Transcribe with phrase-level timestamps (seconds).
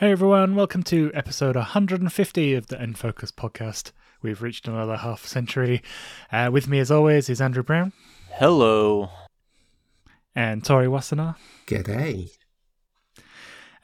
[0.00, 3.92] Hey everyone, welcome to episode 150 of the N Focus podcast.
[4.22, 5.82] We've reached another half century.
[6.32, 7.92] Uh, with me, as always, is Andrew Brown
[8.30, 9.10] Hello.
[10.34, 11.36] and Tori Wassenaar.
[11.66, 12.30] G'day.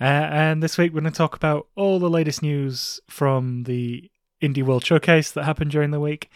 [0.00, 4.10] Uh, and this week, we're going to talk about all the latest news from the
[4.40, 6.30] Indie World Showcase that happened during the week.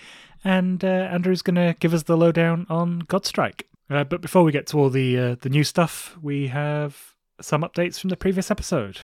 [0.44, 3.62] And uh, Andrew's going to give us the lowdown on Godstrike.
[3.88, 7.62] Uh, but before we get to all the uh, the new stuff, we have some
[7.62, 9.00] updates from the previous episode.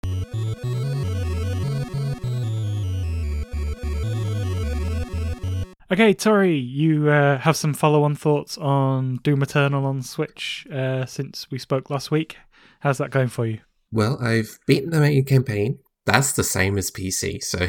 [5.92, 11.52] Okay, Tori, you uh, have some follow-on thoughts on Doom Eternal on Switch uh, since
[11.52, 12.38] we spoke last week.
[12.80, 13.60] How's that going for you?
[13.92, 15.80] Well, I've beaten the main campaign.
[16.06, 17.68] That's the same as PC, so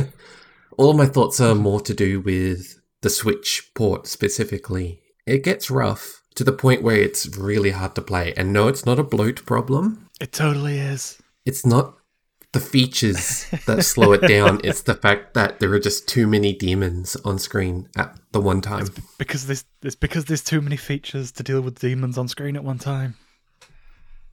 [0.78, 5.00] all my thoughts are more to do with the Switch port specifically.
[5.26, 8.32] It gets rough to the point where it's really hard to play.
[8.36, 10.08] And no, it's not a bloat problem.
[10.20, 11.20] It totally is.
[11.44, 11.96] It's not
[12.52, 14.60] the features that slow it down.
[14.64, 18.60] It's the fact that there are just too many demons on screen at the one
[18.60, 18.88] time.
[19.18, 22.64] Because there's it's because there's too many features to deal with demons on screen at
[22.64, 23.16] one time.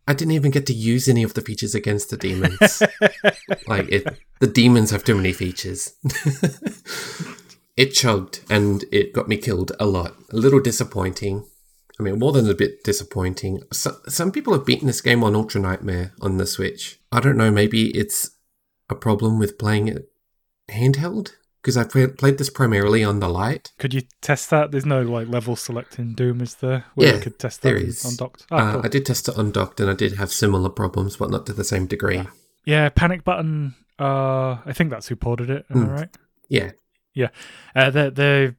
[0.08, 2.84] I didn't even get to use any of the features against the demons.
[3.68, 4.06] like it,
[4.40, 5.94] the demons have too many features.
[7.78, 10.16] it chugged and it got me killed a lot.
[10.32, 11.46] A little disappointing.
[12.00, 13.62] I mean, more than a bit disappointing.
[13.72, 17.00] So, some people have beaten this game on Ultra Nightmare on the Switch.
[17.12, 17.52] I don't know.
[17.52, 18.32] Maybe it's
[18.90, 20.10] a problem with playing it
[20.70, 23.72] handheld because I play- played this primarily on the Lite.
[23.78, 24.72] Could you test that?
[24.72, 26.86] There's no like level selecting Doom, is there?
[26.96, 28.04] Where Yeah, you could test that there is.
[28.06, 28.46] on docked.
[28.52, 28.82] Oh, uh, cool.
[28.86, 31.64] I did test it undocked and I did have similar problems, but not to the
[31.64, 32.24] same degree.
[32.66, 33.76] Yeah, Panic Button.
[34.00, 35.66] Uh, I think that's who ported it.
[35.70, 35.92] Am I Mm.
[36.00, 36.10] right?
[36.50, 36.72] Yeah,
[37.14, 37.30] Yeah.
[37.76, 38.56] Uh, they're they're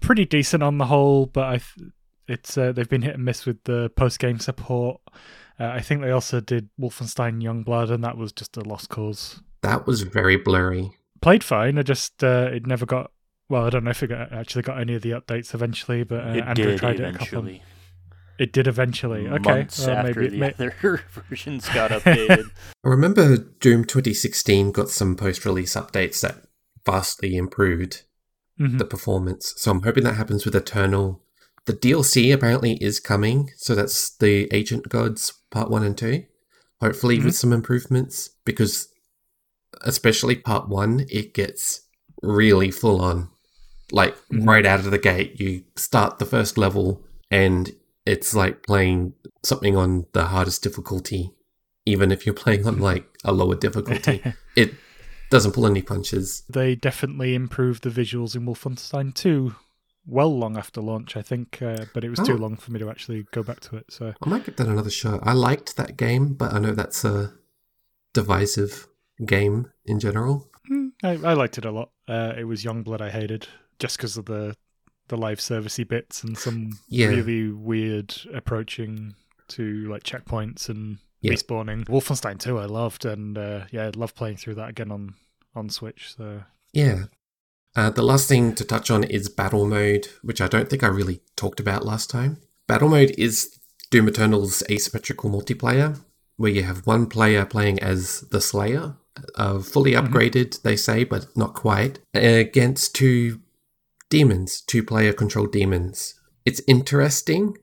[0.00, 1.90] pretty decent on the whole, but I th-
[2.28, 5.00] it's uh, they've been hit and miss with the post game support.
[5.58, 9.40] Uh, I think they also did Wolfenstein Youngblood, and that was just a lost cause.
[9.62, 10.92] that was very blurry.
[11.20, 11.78] Played fine.
[11.78, 13.10] I just uh, it never got.
[13.48, 16.24] Well, I don't know if it got, actually got any of the updates eventually, but
[16.24, 17.38] uh, it Andrew did tried it a couple.
[17.38, 17.62] eventually.
[18.36, 19.28] It did eventually.
[19.28, 20.74] Okay, Months well, after maybe the may- other
[21.28, 22.46] versions got updated.
[22.84, 26.36] I remember Doom 2016 got some post release updates that
[26.84, 28.02] vastly improved
[28.60, 28.78] Mhm.
[28.78, 29.52] the performance.
[29.56, 31.22] So I'm hoping that happens with Eternal.
[31.66, 36.24] The DLC apparently is coming, so that's the Ancient Gods part 1 and 2.
[36.80, 38.88] Hopefully with some improvements because
[39.82, 41.82] especially part 1 it gets
[42.22, 43.28] really full on.
[43.92, 44.46] Like Mhm.
[44.46, 47.74] right out of the gate, you start the first level and
[48.06, 51.30] it's like playing something on the hardest difficulty
[51.86, 54.22] even if you're playing on like a lower difficulty.
[54.56, 54.74] it
[55.30, 56.42] doesn't pull any punches.
[56.48, 59.54] they definitely improved the visuals in Wolfenstein 2
[60.06, 62.36] well long after launch, I think, uh, but it was too Oh.
[62.36, 63.90] long for me to actually go back to it.
[63.90, 65.20] So I might give that another shot.
[65.22, 67.32] I liked that game, but I know that's a
[68.12, 68.86] divisive
[69.24, 70.50] game in general.
[70.70, 71.90] mm, I, I liked it a lot.
[72.08, 73.46] Uh, it was Youngblood I hated
[73.78, 74.56] just because of the
[75.08, 77.08] the live servicey bits and some Yeah.
[77.08, 79.14] really weird approaching
[79.48, 81.32] to like checkpoints and Yeah.
[81.32, 81.84] respawning.
[81.86, 85.14] Wolfenstein 2 I loved, and uh, yeah, I'd love playing through that again on
[85.54, 86.14] on Switch.
[86.16, 87.04] So Yeah.
[87.76, 90.88] Uh, the last thing to touch on is battle mode, which I don't think I
[90.88, 92.38] really talked about last time.
[92.66, 93.58] Battle mode is
[93.90, 96.00] Doom Eternal's asymmetrical multiplayer,
[96.36, 98.96] where you have one player playing as the Slayer,
[99.36, 103.40] uh, fully upgraded, they say, but not quite, against two
[104.08, 106.14] demons, two player controlled demons.
[106.44, 107.56] It's interesting.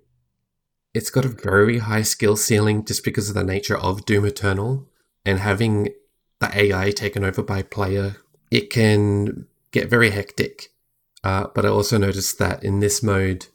[0.94, 4.90] It's got a very high skill ceiling just because of the nature of Doom Eternal
[5.26, 5.90] and having
[6.40, 8.18] the AI taken over by player.
[8.50, 10.70] It can get very hectic.
[11.24, 13.48] Uh, but I also noticed that in this mode,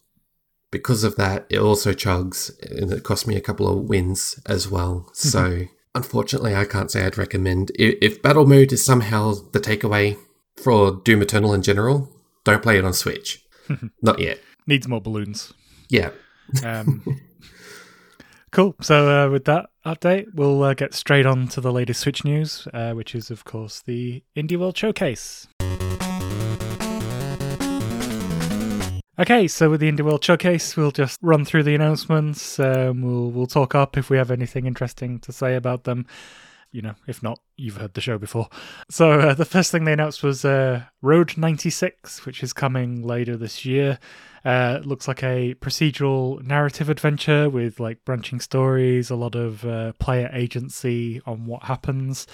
[0.71, 4.69] because of that, it also chugs and it cost me a couple of wins as
[4.71, 5.09] well.
[5.13, 5.63] So
[5.95, 7.73] unfortunately, I can't say I'd recommend.
[7.75, 10.17] If battle mode is somehow the takeaway
[10.57, 12.09] for Doom Eternal in general,
[12.45, 13.45] don't play it on Switch.
[14.03, 14.39] Not yet.
[14.67, 15.53] needs more balloons.
[15.89, 16.11] Yeah.
[16.65, 17.05] Um,
[18.53, 18.77] cool.
[18.81, 22.69] So uh, with that update, we'll uh, get straight on to the latest Switch news,
[22.73, 25.49] uh, which is of course the Indie World Showcase.
[29.19, 32.61] Okay, so with the Indie World Showcase, we'll just run through the announcements.
[32.61, 36.05] Um, we'll we'll talk up if we have anything interesting to say about them.
[36.71, 38.51] You know, if not, you've heard the show before.
[38.91, 43.39] So uh, the first thing they announced was uh, Road 96, which is coming later
[43.39, 43.99] this year.
[44.45, 49.95] Uh, looks like a procedural narrative adventure with like branching stories, a lot of uh,
[49.95, 52.27] player agency on what happens.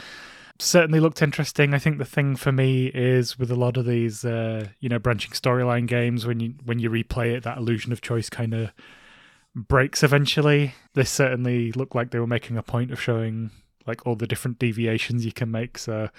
[0.63, 1.75] Certainly looked interesting.
[1.75, 5.01] I think the thing for me is with a lot of these, uh, you know,
[5.01, 8.71] branching storyline games, when you when you replay it, that illusion of choice kind of
[9.57, 10.75] breaks eventually.
[10.95, 13.51] This certainly looked like they were making a point of showing
[13.89, 15.79] like all the different deviations you can make.
[15.79, 16.11] So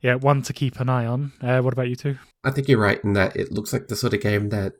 [0.00, 1.32] yeah, one to keep an eye on.
[1.42, 2.16] Uh, what about you two?
[2.42, 4.72] I think you're right in that it looks like the sort of game that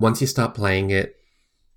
[0.00, 1.16] once you start playing it,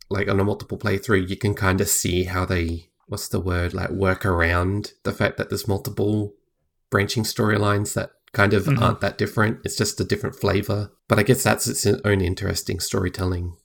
[0.09, 3.73] like on a multiple playthrough, you can kind of see how they, what's the word,
[3.73, 6.35] like work around the fact that there's multiple
[6.89, 8.81] branching storylines that kind of Mhm.
[8.81, 9.59] aren't that different.
[9.63, 10.91] It's just a different flavor.
[11.07, 13.55] But I guess that's its own interesting storytelling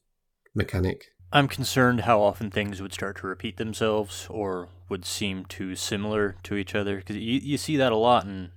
[0.55, 1.07] mechanic.
[1.33, 6.37] I'm concerned how often things would start to repeat themselves or would seem too similar
[6.43, 8.51] to each other because you, you see that a lot in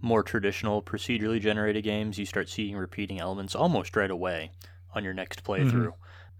[0.00, 2.18] more traditional procedurally generated games.
[2.18, 4.52] You start seeing repeating elements almost right away
[4.94, 5.92] on your next playthrough.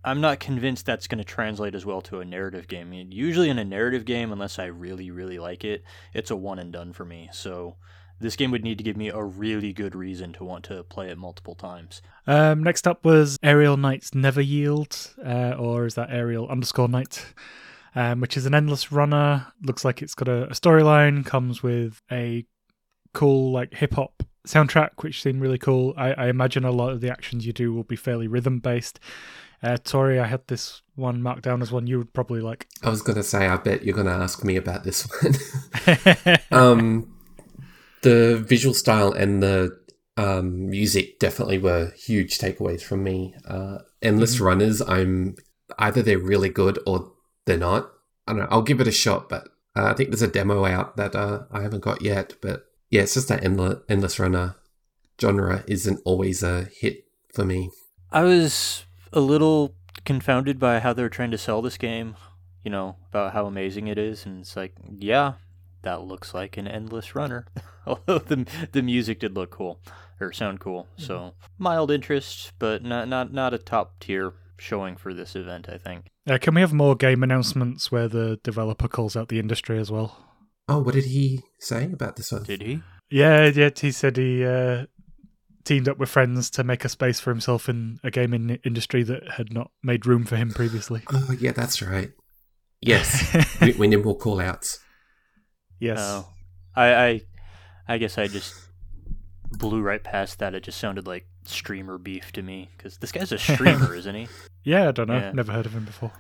[0.04, 2.92] I'm not convinced that's going to translate as well to a narrative game.
[2.92, 6.72] Usually in a narrative game, unless I really, really like it, it's a one and
[6.72, 7.28] done for me.
[7.32, 7.76] So
[8.20, 11.08] this game would need to give me a really good reason to want to play
[11.10, 12.02] it multiple times.
[12.26, 17.24] Um, next up was Aerial Knights Never Yield, uh, or is that Aerial underscore Knight,
[17.94, 19.46] um, which is an endless runner.
[19.62, 22.44] Looks like it's got a, a storyline, comes with a
[23.12, 25.94] cool like hip hop soundtrack, which seemed really cool.
[25.96, 28.98] I, I imagine a lot of the actions you do will be fairly rhythm based.
[29.62, 32.66] Uh, Tori, I had this one marked down as one you would probably like.
[32.82, 36.38] I was going to say, I bet you're going to ask me about this one.
[36.50, 37.14] um,
[38.02, 39.78] the visual style and the
[40.16, 43.34] um, music definitely were huge takeaways from me.
[43.46, 45.36] Uh, Endless Runners, I'm
[45.78, 47.12] either they're really good or
[47.46, 47.90] they're not.
[48.26, 48.48] I don't know.
[48.50, 51.44] I'll give it a shot, but uh, I think there's a demo out that uh,
[51.50, 52.34] I haven't got yet.
[52.40, 54.56] But yeah, it's just that endless, endless runner
[55.20, 57.70] genre isn't always a hit for me.
[58.10, 59.74] I was a little
[60.04, 62.16] confounded by how they're trying to sell this game,
[62.64, 65.34] you know, about how amazing it is, and it's like, yeah,
[65.82, 67.46] that looks like an endless runner.
[67.86, 69.80] Although the the music did look cool
[70.20, 75.12] or sound cool, so mild interest, but not not not a top tier showing for
[75.12, 75.68] this event.
[75.68, 76.06] I think.
[76.28, 79.90] uh, can we have more game announcements where the developer calls out the industry as
[79.90, 80.16] well?
[80.68, 82.44] Oh, what did he say about this one?
[82.44, 82.82] Did he?
[83.10, 83.70] Yeah, yeah.
[83.76, 84.86] He said he uh,
[85.64, 89.32] teamed up with friends to make a space for himself in a gaming industry that
[89.32, 91.02] had not made room for him previously.
[91.12, 92.10] Oh, yeah, that's right.
[92.84, 94.80] Yes, we, we need more call outs.
[95.78, 95.98] yes.
[96.00, 96.26] Oh,
[96.74, 97.20] I I
[97.86, 98.52] I guess I just
[99.52, 100.52] blew right past that.
[100.54, 104.26] It just sounded like streamer beef to me because this guy's a streamer, isn't he?
[104.64, 105.14] Yeah, I don't know.
[105.16, 105.30] Yeah.
[105.32, 106.10] Never heard of him before.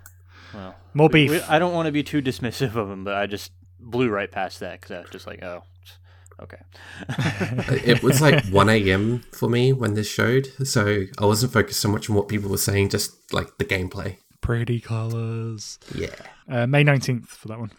[0.54, 1.30] Well, More we- beef.
[1.32, 3.50] we- I don't want to be too dismissive of him, but I just
[3.80, 5.64] blew right past that because I was just like, oh,
[6.42, 6.60] okay.
[7.84, 9.20] it was like 1 a.m.
[9.32, 12.56] for me when this showed, so I wasn't focused so much on what people were
[12.56, 14.16] saying, just like the gameplay.
[14.40, 15.78] Pretty colors.
[15.94, 16.14] Yeah.
[16.48, 17.72] Uh, May 19th for that one.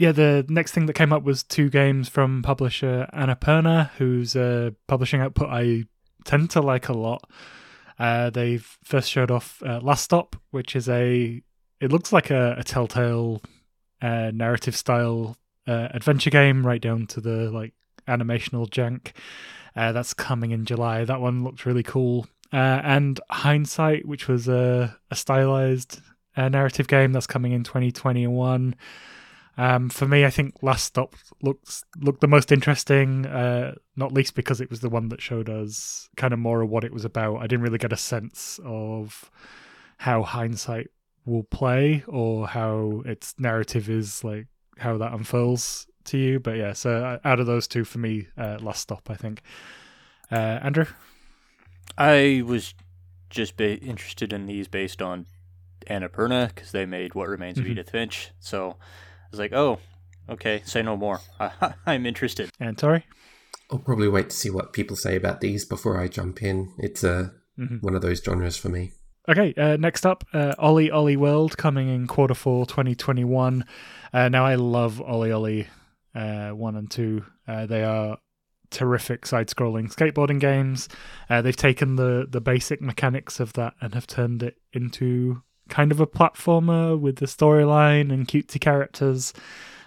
[0.00, 4.70] Yeah, the next thing that came up was two games from publisher Annapurna, whose uh,
[4.86, 5.84] publishing output I
[6.24, 7.28] tend to like a lot.
[7.98, 11.42] Uh, they've first showed off uh, Last Stop, which is a.
[11.80, 13.42] It looks like a, a Telltale
[14.00, 17.74] uh, narrative style uh, adventure game, right down to the like
[18.08, 19.12] animational jank.
[19.76, 21.04] Uh, that's coming in July.
[21.04, 22.26] That one looked really cool.
[22.52, 26.00] Uh, and Hindsight, which was a, a stylized
[26.36, 28.74] uh, narrative game that's coming in 2021.
[29.56, 34.34] Um, for me, I think Last Stop looks looked the most interesting, uh, not least
[34.34, 37.04] because it was the one that showed us kind of more of what it was
[37.04, 37.36] about.
[37.36, 39.30] I didn't really get a sense of
[39.98, 40.88] how Hindsight
[41.26, 44.46] will play or how its narrative is like
[44.78, 46.40] how that unfurls to you.
[46.40, 49.42] But yeah, so uh, out of those two, for me, uh, Last Stop, I think.
[50.32, 50.86] Uh, Andrew,
[51.98, 52.74] I was
[53.28, 55.26] just ba- interested in these based on
[55.88, 57.70] Annapurna because they made What Remains of Mhm.
[57.70, 58.30] Edith Finch.
[58.40, 59.78] So I was like, oh,
[60.28, 61.20] okay, say no more.
[61.40, 62.50] I- I'm interested.
[62.60, 63.04] and Tori.
[63.70, 66.72] I'll probably wait to see what people say about these before I jump in.
[66.78, 67.82] It's uh, Mhm.
[67.82, 68.92] one of those genres for me.
[69.28, 73.64] Okay, uh, next up, uh, OlliOlli World coming in quarter four 2021.
[74.12, 75.66] Uh, now, I love OlliOlli
[76.14, 77.24] uh, 1 and 2.
[77.46, 78.18] Uh, they are
[78.70, 80.88] terrific side scrolling skateboarding games.
[81.28, 85.92] Uh, they've taken the, the basic mechanics of that and have turned it into kind
[85.92, 89.32] of a platformer with the storyline and cutesy characters.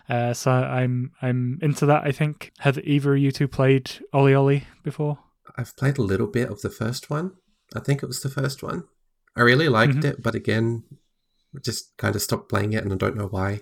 [0.10, 2.03] Uh, so I'm I'm into that.
[2.03, 5.20] I think have either of you two played OlliOlli before?
[5.58, 7.32] I've played a little bit of the first one.
[7.74, 8.84] I think it was the first one.
[9.36, 10.06] I really liked Mhm.
[10.06, 10.84] it, but again,
[11.63, 13.62] just kind of stopped playing it and I don't know why.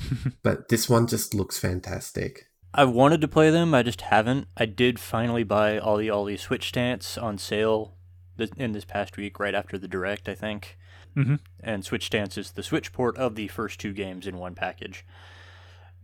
[0.42, 2.46] but this one just looks fantastic.
[2.74, 4.48] I wanted to play them, I just haven't.
[4.56, 7.94] I did finally buy all OlliOlli Switch Stance on sale
[8.36, 10.78] th- in this past week, right after the direct, I think.
[11.16, 11.36] Mm-hmm.
[11.60, 15.04] And Switch Stance is the Switch port of the first two games in one package.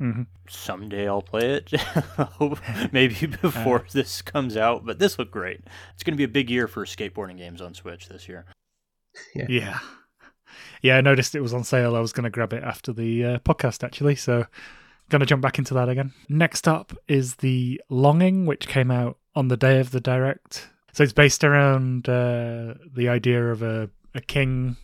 [0.00, 0.22] Mm-hmm.
[0.48, 1.72] Someday I'll play it.
[2.92, 5.60] Maybe before this comes out, but this looked great.
[5.94, 8.46] It's going to be a big year for skateboarding games on Switch this year.
[9.34, 9.46] Yeah.
[9.48, 9.78] Yeah,
[10.96, 11.96] I noticed it was on sale.
[11.96, 14.16] I was going to grab it after the uh, podcast, actually.
[14.16, 14.46] So,
[15.10, 16.12] Gonna jump back into that again.
[16.28, 20.68] Next up is the Longing, which came out on the day of the direct.
[20.92, 24.76] So it's based around uh, the idea of a, a king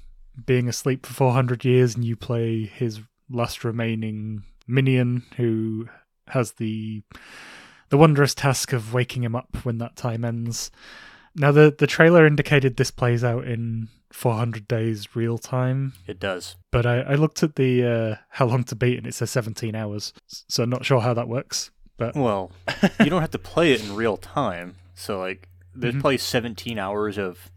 [0.45, 3.01] being asleep for 400 years, and you play his
[3.31, 5.89] last remaining minion who
[6.29, 7.03] has the
[7.89, 10.71] the wondrous task of waking him up when that time ends.
[11.35, 16.57] Now the the trailer indicated this plays out in 400 days real time, It does.
[16.73, 19.75] but I, I looked at the uh, how long to beat and it says 17
[19.77, 21.71] hours, so not sure how that works.
[21.97, 22.51] But Well,
[22.99, 24.77] you don't have to play it in real time.
[24.95, 26.01] So like there's Mhm.
[26.01, 27.51] probably 17 hours of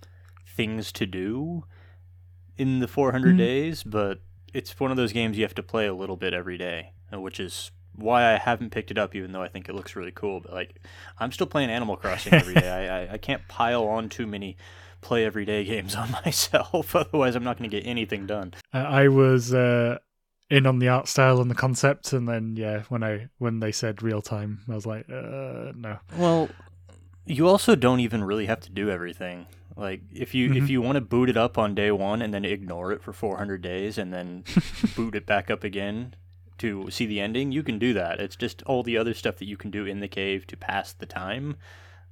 [0.56, 1.63] things to do
[2.58, 3.38] in the 400 Mhm.
[3.39, 4.20] days, but
[4.53, 7.20] it's one of those games you have to play a little bit every day, uh,
[7.20, 10.12] which is why I haven't picked it up even though I think it looks really
[10.12, 10.39] cool.
[10.41, 10.75] But like
[11.19, 12.69] I'm still playing Animal Crossing every day.
[12.89, 14.57] I, I, I can't pile on too many
[15.01, 18.53] play every day games on myself, otherwise I'm not going to get anything done.
[18.73, 19.97] uh, I was uh,
[20.50, 23.71] in on the art style and the concept, and then yeah, when I when they
[23.71, 25.97] said real time, I was like, uh, no.
[26.17, 26.50] Well,
[27.25, 29.45] you also don't even really have to do everything.
[29.75, 30.69] Like if you if Mhm.
[30.69, 33.62] you want to boot it up on day 1 and then ignore it for 400
[33.62, 34.43] days and then
[34.95, 36.15] boot it back up again
[36.60, 38.19] to see the ending, you can do that.
[38.19, 40.93] It's just all the other stuff that you can do in the cave to pass
[40.93, 41.57] the time.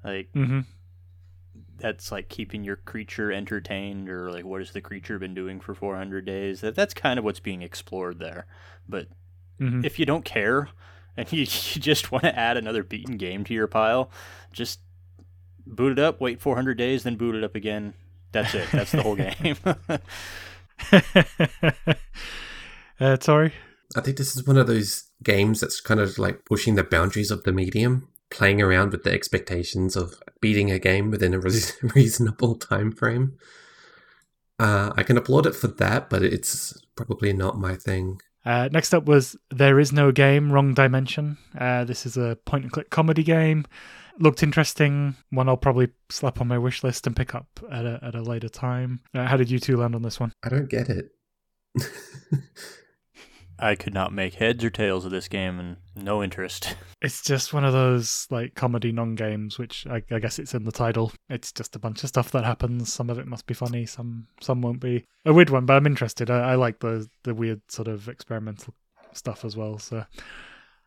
[0.04, 0.62] Like hmm
[1.78, 5.74] that's like keeping your creature entertained or like what has the creature been doing for
[5.74, 6.62] 400 days.
[6.62, 8.46] That that's kind of what's being explored there.
[8.88, 9.08] But
[9.60, 10.70] hmm if you don't care
[11.18, 14.12] and you, you just want to add another beaten game to your pile,
[14.54, 14.80] just
[15.66, 17.94] boot it up, wait 400 days, then boot it up again.
[18.32, 18.70] That's it.
[18.74, 19.58] That's the whole game.
[23.00, 23.54] uh, Tori.
[23.96, 27.32] I think this is one of those games that's kind of like pushing the boundaries
[27.32, 31.40] of the medium, playing around with the expectations of beating a game within a
[31.96, 33.38] reasonable time frame.
[34.60, 38.22] Uh, I can applaud it for that, but it's probably not my thing.
[38.46, 41.38] Uh, next up was There Is No Game, Wrong Dimension.
[41.58, 43.66] Uh, this is a point and click comedy game.
[44.20, 45.16] Looked interesting.
[45.30, 48.22] One I'll probably slap on my wish list and pick up at a, at a
[48.22, 49.02] later time.
[49.14, 50.32] Uh, how did you two land on this one?
[50.44, 51.12] I don't get it.
[53.62, 56.76] I could not make heads or tails of this game and no interest.
[57.04, 60.66] It's just one of those like comedy non games, which I, I guess it's in
[60.66, 61.12] the title.
[61.32, 62.94] It's just a bunch of stuff that happens.
[62.94, 65.08] Some of it must be funny, some some won't be.
[65.26, 66.30] A weird one, but I'm interested.
[66.30, 68.76] I, I like the the weird sort of experimental
[69.14, 69.80] stuff as well.
[69.80, 70.06] So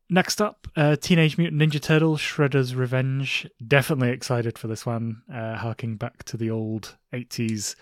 [0.09, 3.49] next up, uh, Teenage Mutant Ninja Turtle Shredder's Revenge.
[3.67, 5.23] Definitely excited for this one.
[5.33, 7.75] Uh, harking back to the old '80s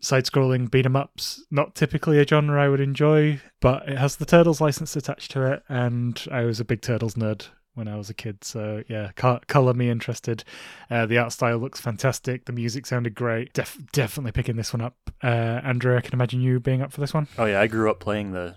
[0.00, 1.44] side-scrolling beat 'em ups.
[1.50, 5.52] Not typically a genre I would enjoy, but it has the Turtles license attached to
[5.52, 8.42] it, and I was a big Turtles nerd when I was a kid.
[8.44, 10.44] So yeah, co- color me interested.
[10.90, 12.44] Uh, the art style looks fantastic.
[12.46, 13.52] The music sounded great.
[13.54, 14.96] Def- definitely picking this one up.
[15.22, 17.28] Uh, Andrew, I can imagine you being up for this one.
[17.38, 18.56] Oh yeah, I grew up playing the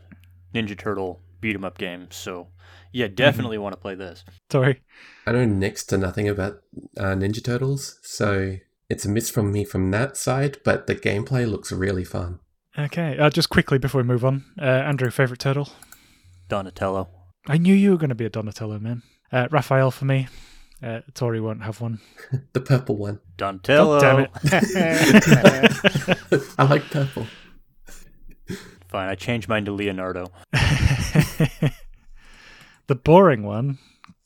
[0.53, 2.49] Ninja Turtle beat 'em up game, so
[2.91, 4.23] yeah, definitely want to play this.
[4.51, 4.81] Sorry.
[5.25, 6.61] I know next to nothing about
[6.97, 8.57] uh, Ninja Turtles, so
[8.91, 12.39] it's a miss from me from that side, but the gameplay looks really fun.
[12.77, 15.69] Okay, uh, just quickly before we move on, uh, Andrew, favorite turtle?
[16.49, 17.07] Donatello.
[17.47, 19.03] I knew you were going to be a Donatello man.
[19.31, 20.27] Uh, Raphael for me.
[20.83, 22.01] Uh, Tori won't have one.
[22.53, 23.21] The purple one.
[23.37, 24.01] Donatello.
[24.01, 26.53] God damn it.
[26.57, 27.27] I like purple.
[28.89, 30.31] Fine, I changed mine to Leonardo.
[32.87, 33.77] the boring one.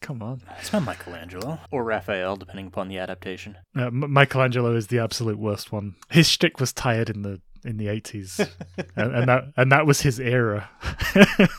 [0.06, 0.40] Come on.
[0.60, 3.58] It's not Michelangelo or Raphael, depending upon the adaptation.
[3.76, 5.96] Uh, M- Michelangelo is the absolute worst one.
[6.12, 8.40] His shtick was tired in the in the eighties,
[8.96, 10.70] and, and that and that was his era.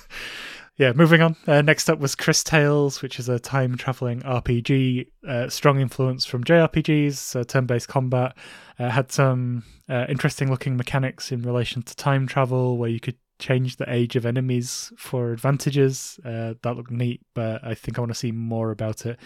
[0.77, 1.35] yeah, moving on.
[1.49, 5.09] Uh, next up was Cris Tales, which is a time traveling RPG.
[5.27, 8.37] Uh, strong influence from JRPGs, uh, turn based combat.
[8.79, 13.17] Uh, had some uh, interesting looking mechanics in relation to time travel, where you could
[13.39, 16.19] change the age of enemies for advantages.
[16.25, 19.19] Uh, that looked neat, but I think I want to see more about it.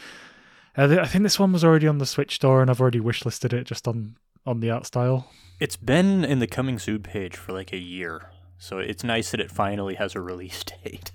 [0.76, 3.00] Uh, th- I think this one was already on the Switch store, and I've already
[3.00, 5.30] wishlisted it just on on the art style.
[5.58, 9.40] It's been in the coming soon page for like a year, so it's nice that
[9.40, 11.12] it finally has a release date.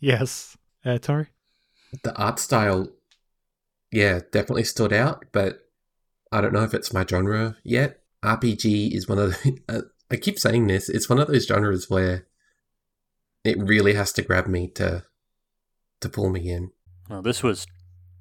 [0.00, 1.28] Yes, uh, Tori.
[2.02, 2.88] The art style,
[3.92, 5.60] yeah, definitely stood out, but
[6.32, 8.00] I don't know if it's my genre yet.
[8.22, 9.90] RPG is one of the.
[10.10, 10.88] I keep saying this.
[10.88, 12.26] It's one of those genres where
[13.44, 15.04] it really has to grab me to
[16.00, 16.70] to pull me in.
[17.08, 17.66] Well, this was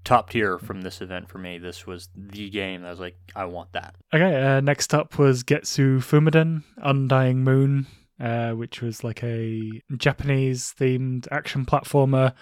[0.04, 1.58] top tier from this event for me.
[1.58, 3.96] This was the game I was like, I want that.
[4.14, 7.88] Okay, uh, next up was Getsu Fumaden, Undying Moon,
[8.20, 12.34] uh, which was like a Japanese themed action platformer.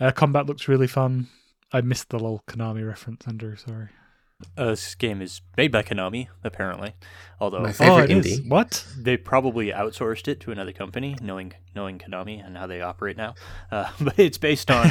[0.00, 1.28] Uh, combat looks really fun.
[1.72, 3.56] I missed the little Konami reference, Andrew.
[3.56, 3.88] Sorry.
[4.56, 6.94] Uh, this game is made by Konami, apparently.
[7.40, 8.40] Although My Oh, favorite it is.
[8.40, 8.48] indie.
[8.48, 8.86] What?
[8.98, 13.34] they probably outsourced it to another company, knowing knowing Konami and how they operate now.
[13.70, 14.86] Uh, but it's based on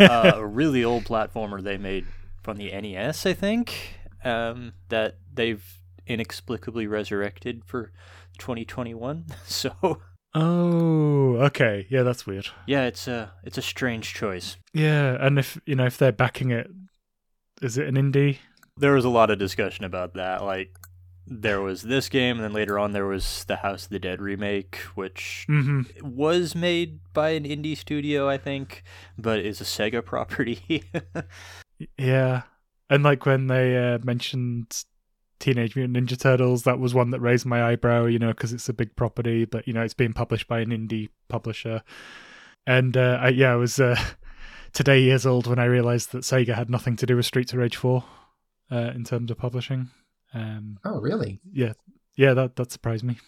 [0.00, 2.06] uh, a really old platformer they made
[2.42, 5.64] from the NES, I think, um, that they've
[6.06, 7.92] inexplicably resurrected for
[8.38, 9.26] 2021.
[9.44, 10.00] So
[10.34, 11.86] Oh, okay.
[11.90, 12.46] Yeah, that's weird.
[12.66, 14.56] yeah, it's a it's a strange choice.
[14.72, 16.70] Yeah, and if you know if they're backing it,
[17.60, 18.38] is it an indie?
[18.80, 20.42] There was a lot of discussion about that.
[20.42, 20.76] Like
[21.26, 24.20] there was this game, and then later on there was the House of the Dead
[24.20, 28.82] remake, which hmm was made by an indie studio, I think,
[29.16, 30.84] but is a Sega property.
[31.96, 32.42] Yeah,
[32.90, 34.84] and like when they uh, mentioned
[35.38, 38.06] Teenage Mutant Ninja Turtles, that was one that raised my eyebrow.
[38.06, 40.70] You know, because it's a big property, but you know it's being published by an
[40.70, 41.82] indie publisher.
[42.66, 43.96] And uh, I, yeah, I was uh,
[44.72, 47.58] today years old when I realized that Sega had nothing to do with Streets of
[47.58, 48.04] Rage Four
[48.70, 49.90] uh, in terms of publishing.
[50.34, 51.40] Um, Oh, really?
[51.52, 51.72] yeah,
[52.16, 53.18] yeah, that that surprised me.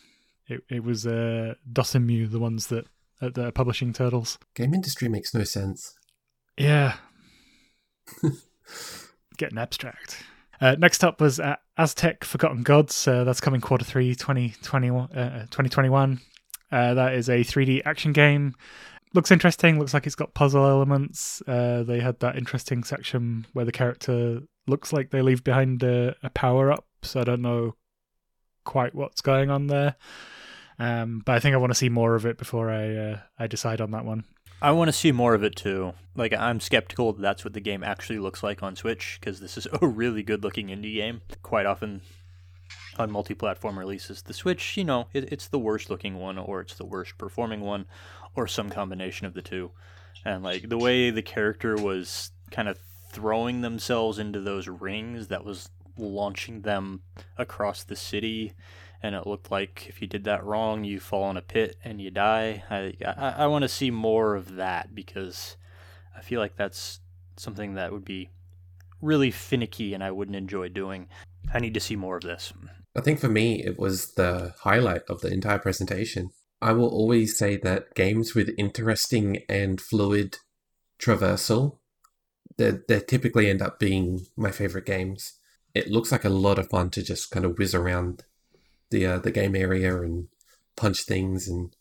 [0.49, 2.87] It it was uh, Dotemu, the ones that
[3.21, 4.39] uh, that are publishing Turtles.
[4.55, 5.95] Game industry makes no sense.
[6.57, 6.97] Yeah.
[9.39, 10.23] Getting abstract.
[10.61, 13.09] Uh, next up was uh, Aztec Forgotten Gods.
[13.09, 15.11] Uh, that's coming quarter three 2021.
[15.11, 16.21] Uh, 2021.
[16.71, 18.55] Uh, that is a 3D action game.
[19.15, 19.79] Looks interesting.
[19.79, 21.43] Looks like it's got puzzle elements.
[21.47, 26.17] Uh, they had that interesting section where the character looks like they leave behind a,
[26.23, 26.87] a power up.
[27.03, 27.75] So I don't know
[28.65, 29.97] quite what's going on there.
[30.79, 33.47] Um, but I think I want to see more of it before I uh, I
[33.47, 34.25] decide on that one.
[34.61, 35.93] I want to see more of it too.
[36.15, 39.59] Like I'm skeptical that that's what the game actually looks like on Switch because this
[39.59, 41.21] is a really good-looking indie game.
[41.43, 42.01] Quite often
[42.99, 46.87] on multi-platform releases, the Switch, you know, it, it's the worst-looking one or it's the
[46.87, 47.87] worst performing one
[48.35, 49.73] or some combination of the two.
[50.25, 52.79] And like the way the character was kind of
[53.13, 57.03] throwing themselves into those rings that was launching them
[57.37, 58.55] across the city
[59.03, 62.01] and it looked like if you did that wrong, you fall in a pit and
[62.01, 62.63] you die.
[62.71, 65.57] I I, I want to see more of that because
[66.17, 67.01] I feel like that's
[67.37, 68.31] something that would be
[69.01, 71.09] really finicky and I wouldn't enjoy doing.
[71.53, 72.53] I need to see more of this.
[72.95, 76.31] I think for me, it was the highlight of the entire presentation.
[76.61, 80.37] I will always say that games with interesting and fluid
[81.01, 81.79] traversal,
[82.57, 85.35] they they typically end up being my favorite games.
[85.75, 88.25] It looks like a lot of fun to just kind of whiz around
[88.91, 90.29] the uh, the game area and
[90.77, 91.75] punch things, and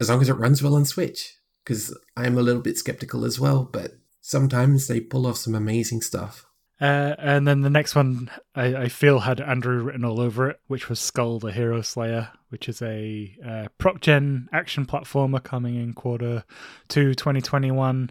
[0.00, 3.24] as long as it runs well on Switch, because I am a little bit skeptical
[3.24, 6.46] as well, but sometimes they pull off some amazing stuff.
[6.80, 10.60] Uh, and then the next one I, I feel had Andrew written all over it,
[10.66, 13.68] which was Skull the Hero Slayer, which is a uh,
[14.00, 16.44] gen action platformer coming in quarter
[16.88, 18.10] two 2021,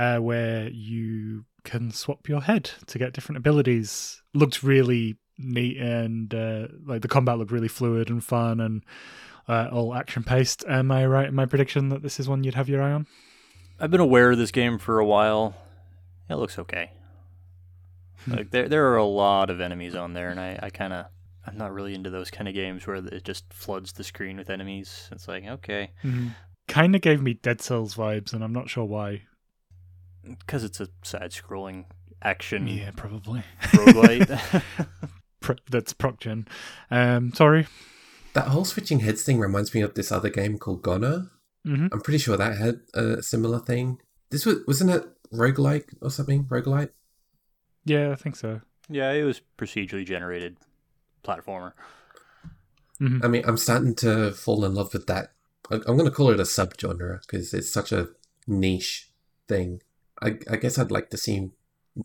[0.00, 4.22] uh, where you can swap your head to get different abilities.
[4.32, 8.82] Looked really neat and uh, like the combat looked really fluid and fun and
[9.46, 10.64] uh, all action paced.
[10.66, 13.06] Am I right in my prediction that this is one you'd have your eye on?
[13.78, 15.54] I've been aware of this game for a while.
[16.30, 16.92] It looks okay.
[18.26, 21.10] like there there are a lot of enemies on there and I, I kinda
[21.46, 24.48] I'm not really into those kind of games where it just floods the screen with
[24.48, 25.10] enemies.
[25.12, 25.90] It's like, okay.
[26.04, 26.28] Mm-hmm.
[26.68, 29.22] Kind of gave me Dead Cells vibes, and I'm not sure why.
[30.24, 31.84] Because it's a side scrolling
[32.22, 33.42] action Yeah, probably.
[33.62, 34.62] roguelite.
[35.40, 36.46] Pro- that's Procgen.
[36.90, 37.66] Um, sorry.
[38.34, 41.30] That whole switching heads thing reminds me of this other game called Goner.
[41.64, 43.98] hmm I'm pretty sure that had a similar thing.
[44.30, 46.44] This was wasn't it roguelike or something?
[46.44, 46.90] Roguelite?
[47.84, 48.60] Yeah, I think so.
[48.88, 50.58] yeah, it was procedurally generated
[51.24, 51.72] platformer.
[52.98, 55.32] hmm I mean, I'm starting to fall in love with that.
[55.70, 58.08] I- I'm going to call it a subgenre because it's such a
[58.46, 59.10] niche
[59.48, 59.80] thing.
[60.22, 61.50] I, I guess I'd like to see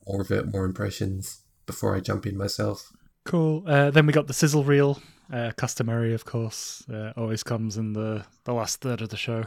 [0.08, 2.92] more of it, more impressions before I jump in myself.
[3.26, 3.64] Cool.
[3.66, 5.02] Uh, then we got the sizzle reel.
[5.34, 9.46] Uh, customary, of course, uh, always comes in the, the last third of the show.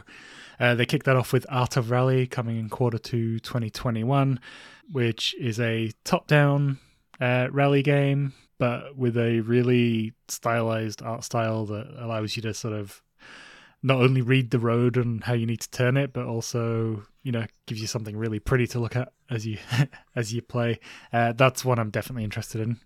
[0.59, 4.41] Uh, they kicked that off with Art of Rally coming in quarter two 2021,
[4.91, 6.79] which is a top down
[7.21, 12.73] uh, rally game, but with a really stylized art style that allows you to sort
[12.73, 13.01] of
[13.81, 17.33] not only read the road and how you need to turn it, but also you
[17.33, 19.59] know gives you something really pretty to look at as you
[20.15, 20.79] as you play.
[21.13, 22.77] Uh, that's one I'm definitely interested in.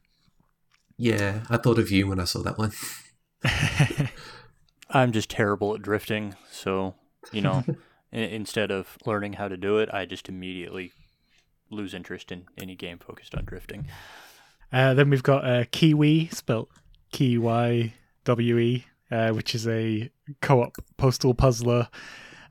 [0.97, 2.73] Yeah, I thought of you when I saw that one.
[4.89, 6.95] I'm just terrible at drifting, so
[7.31, 7.63] you know,
[8.13, 10.91] i- instead of learning how to do it, I just immediately
[11.71, 13.87] lose interest in any game focused on drifting.
[14.73, 16.69] Uh, then we've got uh, Kiwi, spelt
[17.13, 17.93] K Y
[18.25, 21.87] W E, uh, which is a co-op postal puzzler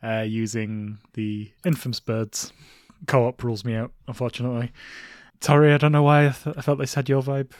[0.02, 2.52] uh, using the infamous birds.
[3.06, 4.72] Co-op rules me out, unfortunately.
[5.40, 7.50] Tori, I don't know why I, th- I felt this had your vibe.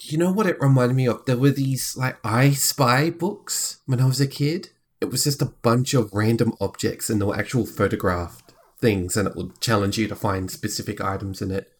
[0.00, 1.24] You know what it reminded me of?
[1.24, 4.70] There were these like I Spy books when I was a kid.
[5.00, 9.28] It was just a bunch of random objects and they were actual photographed things, and
[9.28, 11.72] it would challenge you to find specific items in it.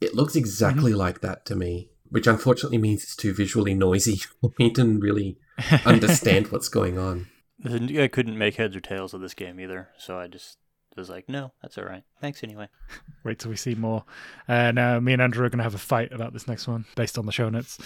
[0.00, 4.52] It looks exactly like that to me, which unfortunately means it's too visually noisy for
[4.58, 5.38] me to really
[5.86, 7.28] understand what's going on.
[7.64, 10.58] I couldn't make heads or tails of this game either, so I just
[10.96, 12.02] was like, no, that's all right.
[12.20, 12.68] Thanks anyway.
[13.24, 14.04] Wait till we see more.
[14.48, 16.84] Uh, now, me and Andrew are going to have a fight about this next one
[16.96, 17.78] based on the show notes.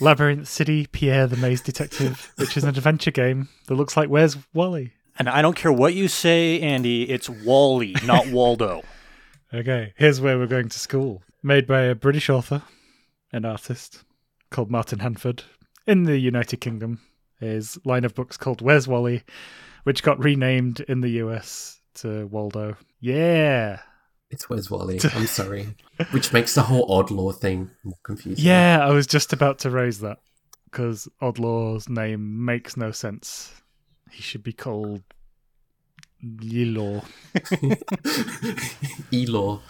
[0.00, 4.36] Labyrinth City Pierre the Maze Detective, which is an adventure game that looks like Where's
[4.54, 4.92] Wally?
[5.18, 8.82] And I don't care what you say, Andy, it's Wally, not Waldo.
[9.52, 11.22] Okay, here's where we're going to school.
[11.42, 12.62] Made by a British author
[13.32, 14.04] an artist
[14.50, 15.42] called Martin Handford
[15.86, 17.00] in the United Kingdom.
[17.40, 19.22] His line of books called Where's Wally,
[19.84, 22.76] which got renamed in the US to Waldo.
[23.00, 23.80] Yeah.
[24.30, 25.00] It's Where's Wally?
[25.14, 25.74] I'm sorry.
[26.10, 28.44] Which makes the whole Odlaw thing more confusing.
[28.44, 30.18] Yeah, I was just about to raise that
[30.64, 33.52] because Odlaw's name makes no sense.
[34.10, 35.02] He should be called
[36.22, 37.04] Yilor.
[39.12, 39.60] Elor.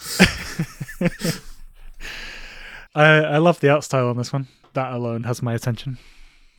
[2.94, 4.48] I, I love the art style on this one.
[4.72, 5.98] That alone has my attention.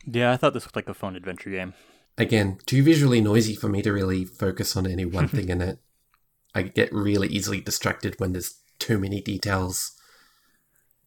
[0.06, 1.74] Yeah, I thought this looked like a fun adventure game.
[2.18, 5.78] Again, too visually noisy for me to really focus on any one thing in it.
[6.54, 9.92] I get really easily distracted when there's too many details.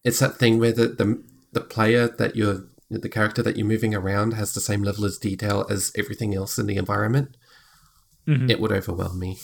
[0.02, 3.94] It's that thing where the, the, the player that you're, the character that you're moving
[3.94, 7.36] around has the same level of detail as everything else in the environment.
[8.26, 8.50] Mhm.
[8.50, 9.38] It would overwhelm me.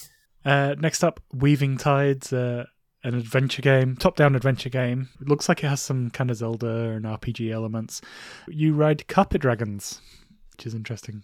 [0.44, 2.64] Uh, next up, Weaving Tides, uh,
[3.02, 5.08] an adventure game, top-down adventure game.
[5.20, 8.00] It looks like it has some kind of Zelda and RPG elements.
[8.48, 10.00] You ride carpet dragons,
[10.52, 11.22] which is interesting.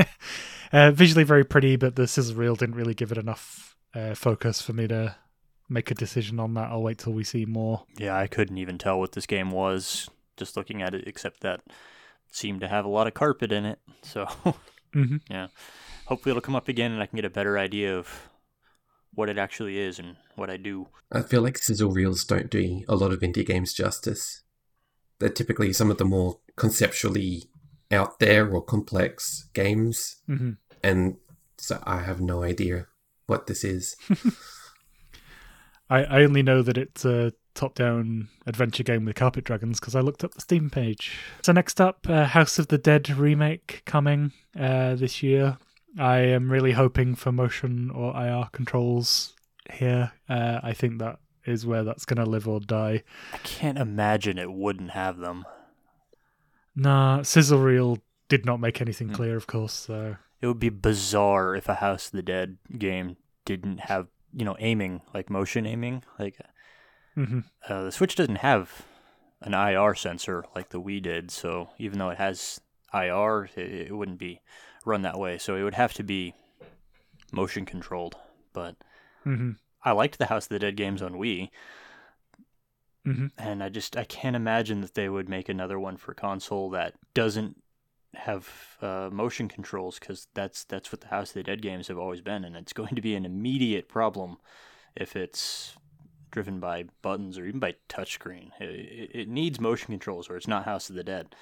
[0.72, 4.60] uh, visually very pretty, but the sizzle reel didn't really give it enough uh, focus
[4.60, 5.16] for me to
[5.68, 6.70] make a decision on that.
[6.70, 7.84] I'll wait till we see more.
[7.96, 11.60] Yeah, I couldn't even tell what this game was just looking at it, except that
[11.66, 11.72] it
[12.30, 13.78] seemed to have a lot of carpet in it.
[14.02, 14.26] So,
[14.92, 15.48] hmm yeah.
[16.06, 18.30] Hopefully it'll come up again and I can get a better idea of
[19.14, 20.88] what it actually is and what I do.
[21.10, 24.42] I feel like sizzle reels don't do a lot of indie games justice.
[25.18, 27.44] They're typically some of the more conceptually
[27.90, 30.52] out there or complex games, hmm
[30.84, 31.16] and
[31.56, 32.86] so I have no idea
[33.26, 33.96] what this is.
[35.90, 40.00] I, I only know that it's a top-down adventure game with carpet dragons because I
[40.00, 41.18] looked up the Steam page.
[41.42, 45.58] So next up, uh, House of the Dead remake coming uh, this year.
[45.98, 49.34] I am really hoping for motion or IR controls
[49.72, 50.12] here.
[50.28, 53.02] Uh, I think that is where that's going to live or die.
[53.32, 55.44] I can't imagine it wouldn't have them.
[56.76, 59.14] Nah, Sizzle Reel did not make anything Hmm.
[59.14, 59.72] clear, of course.
[59.72, 64.44] So It would be bizarre if a House of the Dead game didn't have, you
[64.44, 66.04] know, aiming, like motion aiming.
[66.18, 66.38] Like
[67.16, 67.44] Mhm.
[67.68, 68.82] uh, the Switch doesn't have
[69.40, 72.60] an IR sensor like the Wii did, so even though it has
[72.92, 74.40] IR, it, it wouldn't be
[74.88, 75.38] run that way.
[75.38, 76.34] So it would have to be
[77.32, 78.16] motion controlled.
[78.52, 78.76] But
[79.24, 79.56] Mhm.
[79.84, 81.50] I liked the House of the Dead games on Wii,
[83.06, 83.30] Mhm.
[83.38, 86.94] and I just I can't imagine that they would make another one for console that
[87.14, 87.62] doesn't
[88.14, 91.98] have uh, motion controls because that's that's what the House of the Dead games have
[91.98, 94.38] always been, and it's going to be an immediate problem
[94.96, 95.76] if it's
[96.30, 98.50] driven by buttons or even by touchscreen.
[98.60, 101.34] It, it, it needs motion controls, or it's not House of the Dead.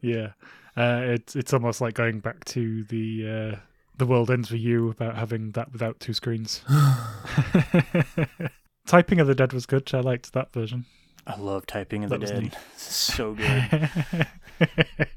[0.00, 0.32] yeah,
[0.76, 3.56] uh, it's it's almost like going back to the uh,
[3.98, 6.62] the world ends for you about having that without two screens.
[8.86, 9.88] Typing of the Dead was good.
[9.94, 10.86] I liked that version.
[11.26, 12.42] I love typing of That the Dead.
[12.42, 12.56] neat.
[12.76, 14.26] so good.